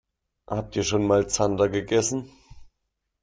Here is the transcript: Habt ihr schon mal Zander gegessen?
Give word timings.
Habt 0.47 0.75
ihr 0.75 0.83
schon 0.83 1.05
mal 1.05 1.27
Zander 1.29 1.69
gegessen? 1.69 2.31